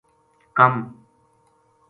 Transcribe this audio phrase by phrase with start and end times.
[0.57, 0.73] کم